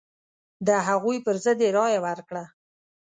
[0.67, 2.43] د هغوی پر ضد یې رايه ورکړه.